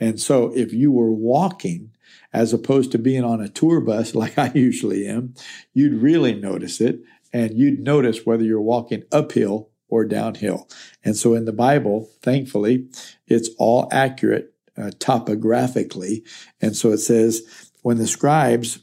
And 0.00 0.20
so 0.20 0.52
if 0.54 0.72
you 0.72 0.92
were 0.92 1.12
walking 1.12 1.90
as 2.32 2.52
opposed 2.52 2.90
to 2.92 2.98
being 2.98 3.24
on 3.24 3.40
a 3.40 3.48
tour 3.48 3.80
bus 3.80 4.14
like 4.14 4.38
I 4.38 4.50
usually 4.54 5.06
am, 5.06 5.34
you'd 5.72 6.02
really 6.02 6.34
notice 6.34 6.80
it 6.80 7.00
and 7.32 7.56
you'd 7.58 7.80
notice 7.80 8.24
whether 8.24 8.44
you're 8.44 8.60
walking 8.60 9.04
uphill 9.12 9.70
or 9.88 10.04
downhill. 10.04 10.68
And 11.04 11.16
so 11.16 11.34
in 11.34 11.44
the 11.44 11.52
Bible, 11.52 12.10
thankfully, 12.22 12.88
it's 13.26 13.50
all 13.58 13.88
accurate 13.92 14.54
uh, 14.76 14.90
topographically. 14.98 16.24
And 16.60 16.76
so 16.76 16.90
it 16.90 16.98
says, 16.98 17.42
when 17.82 17.98
the 17.98 18.06
scribes 18.06 18.80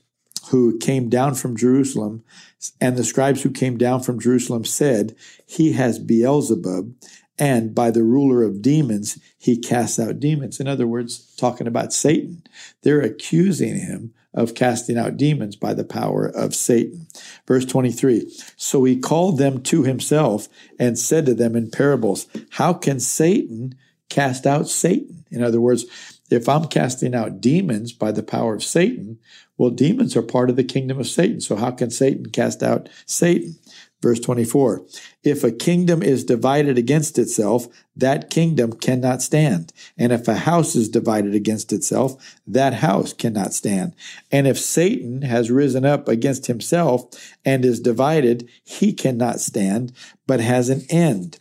who 0.50 0.77
came 0.79 1.10
down 1.10 1.36
from 1.36 1.58
Jerusalem, 1.58 2.24
and 2.79 2.98
the 2.98 3.03
scribes 3.03 3.41
who 3.41 3.51
came 3.51 3.77
down 3.77 4.01
from 4.01 4.20
Jerusalem 4.20 4.65
said, 4.65 5.15
He 5.46 5.74
has 5.74 6.00
Beelzebub, 6.00 6.93
and 7.38 7.74
by 7.74 7.89
the 7.89 8.03
ruler 8.03 8.43
of 8.43 8.62
demons, 8.62 9.17
he 9.38 9.58
casts 9.58 9.98
out 9.98 10.20
demons. 10.20 10.60
In 10.60 10.67
other 10.67 10.86
words, 10.86 11.34
talking 11.38 11.67
about 11.67 11.93
Satan. 11.93 12.43
They're 12.84 13.01
accusing 13.01 13.79
him 13.79 14.13
of 14.33 14.55
casting 14.55 14.97
out 14.97 15.17
demons 15.17 15.55
by 15.55 15.73
the 15.73 15.83
power 15.83 16.25
of 16.25 16.55
Satan. 16.55 17.07
Verse 17.47 17.65
23 17.65 18.31
So 18.55 18.83
he 18.83 18.97
called 18.97 19.38
them 19.38 19.61
to 19.63 19.83
himself 19.83 20.47
and 20.79 20.97
said 20.97 21.25
to 21.25 21.33
them 21.33 21.55
in 21.55 21.69
parables, 21.69 22.27
How 22.51 22.73
can 22.73 23.00
Satan 23.00 23.75
cast 24.09 24.45
out 24.45 24.69
Satan? 24.69 25.25
In 25.31 25.43
other 25.43 25.61
words, 25.61 25.85
if 26.29 26.47
I'm 26.47 26.67
casting 26.67 27.13
out 27.13 27.41
demons 27.41 27.91
by 27.91 28.11
the 28.11 28.23
power 28.23 28.53
of 28.53 28.63
Satan, 28.63 29.19
well, 29.57 29.69
demons 29.69 30.15
are 30.15 30.21
part 30.21 30.50
of 30.50 30.55
the 30.55 30.63
kingdom 30.63 31.00
of 31.00 31.07
Satan. 31.07 31.41
So 31.41 31.55
how 31.55 31.71
can 31.71 31.91
Satan 31.91 32.29
cast 32.29 32.63
out 32.63 32.89
Satan? 33.05 33.55
Verse 34.01 34.20
24 34.20 34.86
If 35.24 35.43
a 35.43 35.51
kingdom 35.51 36.01
is 36.01 36.24
divided 36.24 36.77
against 36.77 37.20
itself, 37.20 37.67
that 37.96 38.29
kingdom 38.29 38.74
cannot 38.74 39.22
stand. 39.22 39.72
And 39.98 40.12
if 40.12 40.27
a 40.27 40.36
house 40.36 40.75
is 40.75 40.89
divided 40.89 41.36
against 41.36 41.72
itself, 41.72 42.39
that 42.48 42.75
house 42.75 43.13
cannot 43.13 43.53
stand. 43.53 43.93
And 44.31 44.48
if 44.48 44.58
Satan 44.58 45.22
has 45.22 45.51
risen 45.51 45.86
up 45.86 46.08
against 46.08 46.48
himself 46.48 47.36
and 47.46 47.63
is 47.63 47.79
divided, 47.79 48.50
he 48.63 48.93
cannot 48.93 49.39
stand, 49.39 49.93
but 50.25 50.39
has 50.39 50.70
an 50.70 50.81
end. 50.89 51.39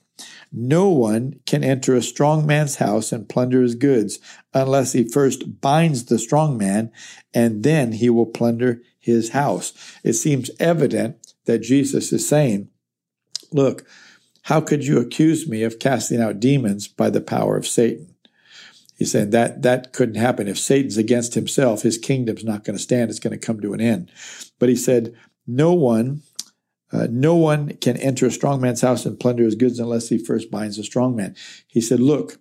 No 0.52 0.88
one 0.88 1.40
can 1.47 1.62
enter 1.62 1.95
a 1.95 2.02
strong 2.02 2.45
man's 2.45 2.76
house 2.76 3.12
and 3.12 3.29
plunder 3.29 3.62
his 3.62 3.76
goods 3.76 4.19
unless 4.52 4.93
he 4.93 5.09
first 5.09 5.61
binds 5.61 6.07
the 6.07 6.19
strong 6.19 6.59
man, 6.59 6.90
and 7.33 7.62
then 7.62 7.93
he 7.93 8.11
will 8.11 8.26
plunder 8.26 8.83
his 8.99 9.31
house. 9.31 9.73
It 10.02 10.14
seems 10.14 10.50
evident 10.59 11.30
that 11.50 11.62
Jesus 11.62 12.12
is 12.12 12.28
saying, 12.28 12.69
Look, 13.52 13.85
how 14.42 14.61
could 14.61 14.85
you 14.85 15.00
accuse 15.00 15.49
me 15.49 15.64
of 15.64 15.80
casting 15.80 16.21
out 16.21 16.38
demons 16.38 16.87
by 16.87 17.11
the 17.11 17.21
power 17.21 17.57
of 17.57 17.66
Satan? 17.66 18.14
He's 18.97 19.11
saying 19.11 19.30
that 19.30 19.62
that 19.62 19.92
couldn't 19.92 20.14
happen. 20.14 20.47
If 20.47 20.59
Satan's 20.59 20.97
against 20.97 21.35
himself, 21.35 21.83
his 21.83 21.99
kingdom's 21.99 22.45
not 22.45 22.64
going 22.64 22.76
to 22.76 22.83
stand. 22.83 23.11
It's 23.11 23.19
going 23.19 23.38
to 23.38 23.47
come 23.47 23.61
to 23.61 23.73
an 23.73 23.80
end. 23.80 24.12
But 24.59 24.69
he 24.69 24.76
said, 24.76 25.14
no 25.47 25.73
one, 25.73 26.23
uh, 26.92 27.09
no 27.11 27.35
one 27.35 27.76
can 27.78 27.97
enter 27.97 28.26
a 28.26 28.30
strong 28.30 28.61
man's 28.61 28.83
house 28.83 29.04
and 29.04 29.19
plunder 29.19 29.42
his 29.42 29.54
goods 29.57 29.80
unless 29.80 30.09
he 30.09 30.19
first 30.19 30.50
binds 30.50 30.78
a 30.78 30.85
strong 30.85 31.16
man. 31.16 31.35
He 31.66 31.80
said, 31.80 31.99
look, 31.99 32.38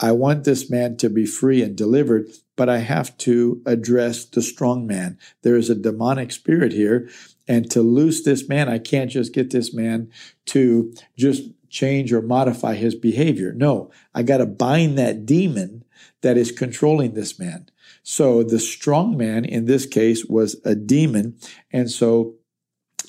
I 0.00 0.12
want 0.12 0.44
this 0.44 0.70
man 0.70 0.96
to 0.96 1.10
be 1.10 1.26
free 1.26 1.62
and 1.62 1.76
delivered, 1.76 2.28
but 2.56 2.70
I 2.70 2.78
have 2.78 3.16
to 3.18 3.60
address 3.66 4.24
the 4.24 4.42
strong 4.42 4.86
man. 4.86 5.18
There 5.42 5.56
is 5.56 5.68
a 5.68 5.74
demonic 5.74 6.32
spirit 6.32 6.72
here. 6.72 7.10
And 7.50 7.68
to 7.72 7.82
loose 7.82 8.22
this 8.22 8.48
man, 8.48 8.68
I 8.68 8.78
can't 8.78 9.10
just 9.10 9.34
get 9.34 9.50
this 9.50 9.74
man 9.74 10.12
to 10.46 10.94
just 11.18 11.42
change 11.68 12.12
or 12.12 12.22
modify 12.22 12.76
his 12.76 12.94
behavior. 12.94 13.52
No, 13.52 13.90
I 14.14 14.22
got 14.22 14.36
to 14.36 14.46
bind 14.46 14.96
that 14.98 15.26
demon 15.26 15.84
that 16.20 16.36
is 16.36 16.52
controlling 16.52 17.14
this 17.14 17.40
man. 17.40 17.68
So 18.04 18.44
the 18.44 18.60
strong 18.60 19.16
man 19.16 19.44
in 19.44 19.64
this 19.64 19.84
case 19.84 20.24
was 20.24 20.60
a 20.64 20.76
demon. 20.76 21.38
And 21.72 21.90
so 21.90 22.36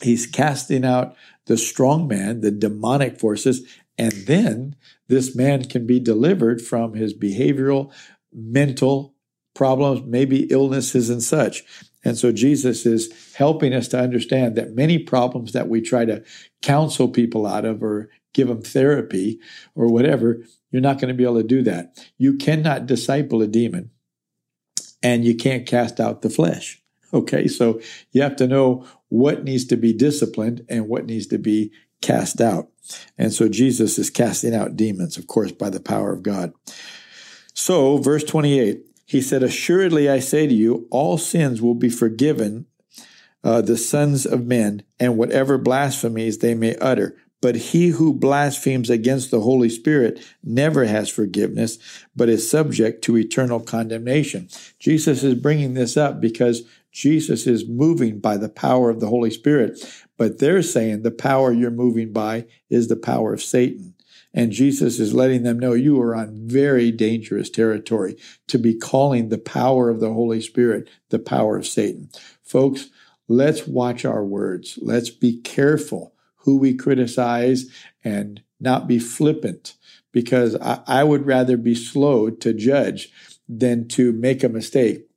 he's 0.02 0.26
casting 0.26 0.84
out 0.84 1.16
the 1.46 1.56
strong 1.56 2.08
man, 2.08 2.42
the 2.42 2.50
demonic 2.50 3.20
forces, 3.20 3.64
and 3.96 4.12
then 4.26 4.76
this 5.08 5.36
man 5.36 5.66
can 5.66 5.86
be 5.86 6.00
delivered 6.00 6.64
from 6.64 6.96
his 6.96 7.14
behavioral, 7.14 7.94
mental 8.34 9.14
problems, 9.54 10.02
maybe 10.04 10.46
illnesses 10.46 11.12
and 11.12 11.22
such. 11.22 11.64
And 12.04 12.18
so 12.18 12.32
Jesus 12.32 12.86
is 12.86 13.34
helping 13.36 13.74
us 13.74 13.88
to 13.90 14.00
understand 14.00 14.56
that 14.56 14.76
many 14.76 14.98
problems 14.98 15.52
that 15.54 15.70
we 15.70 15.82
try 15.82 16.06
to 16.06 16.24
counsel 16.62 17.08
people 17.08 17.46
out 17.46 17.66
of 17.66 17.84
or 17.84 18.10
give 18.34 18.48
them 18.48 18.62
therapy 18.62 19.40
or 19.76 19.88
whatever, 19.88 20.44
you're 20.72 20.82
not 20.82 21.00
going 21.00 21.10
to 21.10 21.14
be 21.14 21.24
able 21.24 21.42
to 21.42 21.44
do 21.44 21.62
that. 21.64 22.04
You 22.18 22.38
cannot 22.38 22.86
disciple 22.86 23.42
a 23.42 23.48
demon 23.48 23.92
and 25.04 25.26
you 25.26 25.36
can't 25.36 25.66
cast 25.66 26.00
out 26.00 26.22
the 26.22 26.30
flesh. 26.30 26.78
Okay, 27.14 27.50
so 27.50 27.82
you 28.14 28.22
have 28.22 28.38
to 28.38 28.48
know 28.48 28.86
what 29.10 29.44
needs 29.44 29.66
to 29.66 29.76
be 29.76 29.92
disciplined 29.92 30.62
and 30.70 30.88
what 30.88 31.06
needs 31.06 31.28
to 31.28 31.38
be 31.38 31.74
cast 32.02 32.40
out. 32.40 32.70
And 33.18 33.34
so 33.34 33.50
Jesus 33.50 34.00
is 34.00 34.10
casting 34.10 34.56
out 34.56 34.78
demons, 34.78 35.18
of 35.18 35.28
course, 35.28 35.52
by 35.52 35.70
the 35.70 35.82
power 35.82 36.14
of 36.14 36.24
God. 36.24 36.54
So, 37.54 37.98
verse 37.98 38.24
28 38.24 38.91
he 39.12 39.20
said, 39.20 39.44
Assuredly 39.44 40.10
I 40.10 40.20
say 40.20 40.48
to 40.48 40.54
you, 40.54 40.88
all 40.90 41.18
sins 41.18 41.62
will 41.62 41.76
be 41.76 41.90
forgiven 41.90 42.66
uh, 43.44 43.60
the 43.60 43.76
sons 43.76 44.26
of 44.26 44.48
men, 44.48 44.84
and 45.02 45.18
whatever 45.18 45.58
blasphemies 45.58 46.38
they 46.38 46.54
may 46.54 46.78
utter. 46.78 47.18
But 47.42 47.58
he 47.58 47.90
who 47.90 48.14
blasphemes 48.14 48.90
against 48.90 49.30
the 49.30 49.42
Holy 49.42 49.68
Spirit 49.68 50.26
never 50.46 50.86
has 50.86 51.10
forgiveness, 51.10 51.78
but 52.16 52.30
is 52.30 52.50
subject 52.50 53.04
to 53.04 53.18
eternal 53.18 53.60
condemnation. 53.60 54.48
Jesus 54.80 55.24
is 55.24 55.36
bringing 55.36 55.74
this 55.74 55.98
up 55.98 56.22
because 56.22 56.62
Jesus 56.94 57.46
is 57.48 57.68
moving 57.68 58.22
by 58.22 58.38
the 58.38 58.48
power 58.48 58.90
of 58.90 59.02
the 59.02 59.10
Holy 59.10 59.32
Spirit. 59.32 59.78
But 60.18 60.40
they're 60.40 60.64
saying 60.64 61.02
the 61.02 61.12
power 61.12 61.52
you're 61.52 61.70
moving 61.70 62.14
by 62.14 62.46
is 62.70 62.88
the 62.88 62.96
power 62.96 63.34
of 63.34 63.44
Satan. 63.44 63.94
And 64.34 64.52
Jesus 64.52 65.00
is 65.00 65.14
letting 65.14 65.44
them 65.44 65.60
know 65.60 65.74
you 65.74 66.02
are 66.02 66.16
on 66.16 66.48
very 66.48 66.92
dangerous 66.92 67.50
territory 67.50 68.16
to 68.48 68.58
be 68.58 68.78
calling 68.78 69.30
the 69.30 69.38
power 69.38 69.90
of 69.90 70.00
the 70.00 70.14
Holy 70.14 70.42
Spirit 70.42 70.90
the 71.10 71.20
power 71.20 71.58
of 71.58 71.68
Satan. 71.68 72.10
Folks, 72.42 72.90
let's 73.28 73.68
watch 73.68 74.06
our 74.06 74.24
words. 74.24 74.80
Let's 74.82 75.10
be 75.10 75.42
careful 75.42 76.14
who 76.38 76.58
we 76.58 76.74
criticize 76.74 77.66
and 78.04 78.42
not 78.60 78.88
be 78.88 79.00
flippant 79.00 79.76
because 80.12 80.56
I, 80.56 80.82
I 80.88 81.04
would 81.04 81.26
rather 81.26 81.58
be 81.58 81.76
slow 81.76 82.30
to 82.30 82.54
judge 82.54 83.10
than 83.48 83.88
to 83.90 84.14
make 84.14 84.44
a 84.44 84.50
mistake 84.50 85.08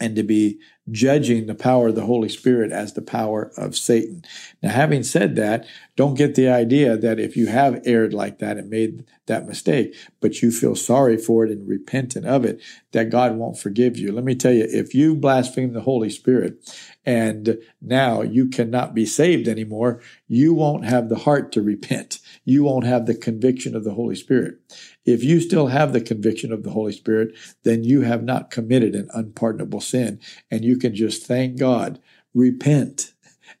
and 0.00 0.16
to 0.16 0.22
be 0.22 0.58
judging 0.90 1.46
the 1.46 1.54
power 1.54 1.88
of 1.88 1.94
the 1.94 2.06
Holy 2.06 2.28
Spirit 2.28 2.72
as 2.72 2.94
the 2.94 3.02
power 3.02 3.52
of 3.56 3.76
Satan. 3.76 4.24
Now, 4.62 4.70
having 4.70 5.02
said 5.02 5.36
that, 5.36 5.66
don't 5.94 6.14
get 6.14 6.34
the 6.34 6.48
idea 6.48 6.96
that 6.96 7.20
if 7.20 7.36
you 7.36 7.46
have 7.46 7.80
erred 7.84 8.12
like 8.12 8.38
that 8.38 8.56
and 8.56 8.68
made 8.68 9.04
that 9.26 9.46
mistake, 9.46 9.94
but 10.20 10.42
you 10.42 10.50
feel 10.50 10.74
sorry 10.74 11.16
for 11.16 11.44
it 11.44 11.52
and 11.52 11.68
repentant 11.68 12.26
of 12.26 12.44
it, 12.44 12.60
that 12.92 13.10
God 13.10 13.36
won't 13.36 13.58
forgive 13.58 13.96
you. 13.96 14.10
Let 14.10 14.24
me 14.24 14.34
tell 14.34 14.52
you, 14.52 14.66
if 14.68 14.94
you 14.94 15.14
blaspheme 15.14 15.72
the 15.72 15.82
Holy 15.82 16.10
Spirit 16.10 16.56
and 17.04 17.58
now 17.80 18.22
you 18.22 18.48
cannot 18.48 18.94
be 18.94 19.06
saved 19.06 19.46
anymore, 19.48 20.00
you 20.26 20.54
won't 20.54 20.84
have 20.84 21.08
the 21.08 21.18
heart 21.18 21.52
to 21.52 21.62
repent. 21.62 22.18
You 22.44 22.64
won't 22.64 22.86
have 22.86 23.06
the 23.06 23.14
conviction 23.14 23.76
of 23.76 23.84
the 23.84 23.94
Holy 23.94 24.14
Spirit. 24.16 24.58
If 25.04 25.24
you 25.24 25.40
still 25.40 25.66
have 25.66 25.92
the 25.92 26.00
conviction 26.00 26.52
of 26.52 26.62
the 26.62 26.70
Holy 26.70 26.92
Spirit, 26.92 27.36
then 27.64 27.82
you 27.82 28.02
have 28.02 28.22
not 28.22 28.50
committed 28.50 28.94
an 28.94 29.10
unpardonable 29.12 29.80
sin. 29.80 30.20
And 30.50 30.64
you 30.64 30.76
can 30.82 30.94
just 30.94 31.26
thank 31.26 31.58
God, 31.58 32.00
repent, 32.34 33.14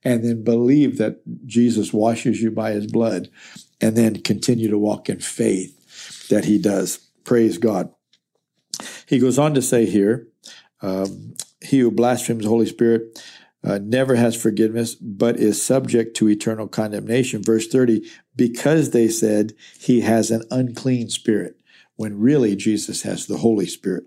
and 0.04 0.24
then 0.24 0.44
believe 0.44 0.98
that 0.98 1.20
Jesus 1.46 1.92
washes 1.92 2.42
you 2.42 2.50
by 2.50 2.72
his 2.72 2.86
blood, 2.86 3.30
and 3.80 3.96
then 3.96 4.22
continue 4.22 4.68
to 4.68 4.78
walk 4.78 5.08
in 5.08 5.20
faith 5.20 6.28
that 6.28 6.44
he 6.44 6.58
does. 6.58 6.98
Praise 7.24 7.58
God. 7.58 7.90
He 9.06 9.18
goes 9.18 9.38
on 9.38 9.54
to 9.54 9.62
say 9.62 9.86
here, 9.86 10.26
um, 10.80 11.34
he 11.60 11.78
who 11.78 11.90
blasphemes 11.90 12.42
the 12.42 12.48
Holy 12.50 12.66
Spirit 12.66 13.22
uh, 13.64 13.78
never 13.82 14.16
has 14.16 14.34
forgiveness, 14.34 14.94
but 14.96 15.36
is 15.36 15.64
subject 15.64 16.16
to 16.16 16.28
eternal 16.28 16.66
condemnation. 16.66 17.42
Verse 17.42 17.68
30, 17.68 18.08
because 18.34 18.90
they 18.90 19.08
said 19.08 19.52
he 19.78 20.00
has 20.00 20.30
an 20.30 20.42
unclean 20.50 21.08
spirit, 21.08 21.56
when 21.96 22.18
really 22.18 22.56
Jesus 22.56 23.02
has 23.02 23.26
the 23.26 23.38
Holy 23.38 23.66
Spirit. 23.66 24.04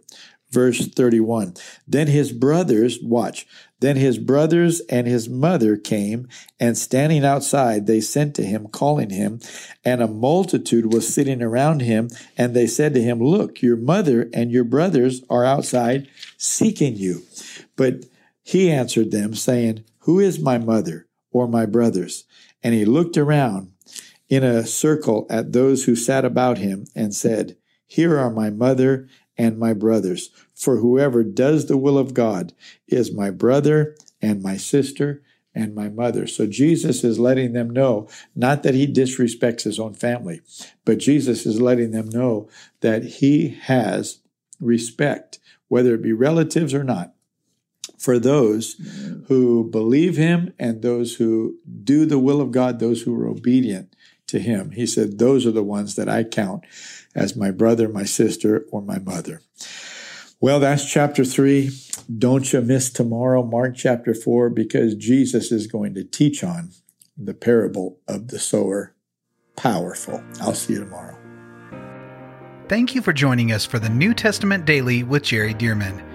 Verse 0.55 0.87
31, 0.87 1.55
then 1.85 2.07
his 2.07 2.31
brothers, 2.31 2.97
watch, 3.01 3.45
then 3.81 3.97
his 3.97 4.17
brothers 4.17 4.79
and 4.89 5.05
his 5.05 5.27
mother 5.27 5.75
came, 5.75 6.29
and 6.61 6.77
standing 6.77 7.25
outside, 7.25 7.87
they 7.87 7.99
sent 7.99 8.35
to 8.35 8.43
him, 8.43 8.67
calling 8.67 9.09
him, 9.09 9.41
and 9.83 10.01
a 10.01 10.07
multitude 10.07 10.93
was 10.93 11.13
sitting 11.13 11.41
around 11.41 11.81
him, 11.81 12.09
and 12.37 12.55
they 12.55 12.67
said 12.67 12.93
to 12.93 13.01
him, 13.01 13.19
Look, 13.19 13.61
your 13.61 13.75
mother 13.75 14.29
and 14.33 14.49
your 14.49 14.63
brothers 14.63 15.23
are 15.29 15.43
outside 15.43 16.07
seeking 16.37 16.95
you. 16.95 17.23
But 17.75 18.05
he 18.41 18.71
answered 18.71 19.11
them, 19.11 19.33
saying, 19.33 19.83
Who 19.99 20.21
is 20.21 20.39
my 20.39 20.57
mother 20.57 21.07
or 21.31 21.49
my 21.49 21.65
brothers? 21.65 22.23
And 22.63 22.73
he 22.73 22.85
looked 22.85 23.17
around 23.17 23.73
in 24.29 24.45
a 24.45 24.65
circle 24.65 25.27
at 25.29 25.51
those 25.51 25.83
who 25.83 25.97
sat 25.97 26.23
about 26.23 26.59
him 26.59 26.85
and 26.95 27.13
said, 27.13 27.57
Here 27.85 28.17
are 28.17 28.31
my 28.31 28.51
mother 28.51 29.09
and 29.37 29.57
my 29.57 29.73
brothers. 29.73 30.29
For 30.53 30.77
whoever 30.77 31.23
does 31.23 31.67
the 31.67 31.77
will 31.77 31.97
of 31.97 32.13
God 32.13 32.53
is 32.87 33.13
my 33.13 33.29
brother 33.29 33.95
and 34.21 34.41
my 34.41 34.57
sister 34.57 35.21
and 35.53 35.73
my 35.73 35.87
mother. 35.87 36.27
So 36.27 36.45
Jesus 36.45 37.03
is 37.03 37.17
letting 37.17 37.53
them 37.53 37.69
know, 37.69 38.09
not 38.35 38.63
that 38.63 38.73
he 38.73 38.85
disrespects 38.85 39.63
his 39.63 39.79
own 39.79 39.93
family, 39.93 40.41
but 40.83 40.97
Jesus 40.97 41.45
is 41.45 41.61
letting 41.61 41.91
them 41.91 42.09
know 42.09 42.49
that 42.81 43.03
he 43.03 43.49
has 43.63 44.19
respect, 44.59 45.39
whether 45.67 45.95
it 45.95 46.01
be 46.01 46.13
relatives 46.13 46.73
or 46.73 46.83
not, 46.83 47.13
for 47.97 48.19
those 48.19 48.73
who 49.27 49.63
believe 49.63 50.17
him 50.17 50.53
and 50.59 50.81
those 50.81 51.15
who 51.15 51.57
do 51.83 52.05
the 52.05 52.19
will 52.19 52.41
of 52.41 52.51
God, 52.51 52.79
those 52.79 53.03
who 53.03 53.15
are 53.19 53.27
obedient 53.27 53.95
to 54.35 54.39
him. 54.39 54.71
He 54.71 54.85
said, 54.85 55.17
Those 55.17 55.45
are 55.45 55.51
the 55.51 55.63
ones 55.63 55.95
that 55.95 56.09
I 56.09 56.23
count 56.23 56.65
as 57.15 57.35
my 57.35 57.51
brother, 57.51 57.87
my 57.87 58.03
sister, 58.03 58.65
or 58.71 58.81
my 58.81 58.99
mother. 58.99 59.41
Well, 60.41 60.59
that's 60.59 60.89
chapter 60.89 61.23
three. 61.23 61.71
Don't 62.19 62.51
you 62.51 62.61
miss 62.61 62.91
tomorrow, 62.91 63.41
Mark 63.43 63.75
chapter 63.75 64.13
four, 64.13 64.49
because 64.49 64.93
Jesus 64.95 65.51
is 65.51 65.67
going 65.67 65.93
to 65.95 66.03
teach 66.03 66.43
on 66.43 66.71
the 67.17 67.33
parable 67.33 67.99
of 68.07 68.27
the 68.27 68.39
sower. 68.39 68.93
Powerful. 69.55 70.21
I'll 70.41 70.53
see 70.53 70.73
you 70.73 70.79
tomorrow. 70.79 71.17
Thank 72.67 72.93
you 72.93 73.01
for 73.01 73.13
joining 73.13 73.53
us 73.53 73.65
for 73.65 73.79
the 73.79 73.89
New 73.89 74.13
Testament 74.13 74.65
Daily 74.65 75.03
with 75.03 75.23
Jerry 75.23 75.53
Dirmann. 75.53 76.14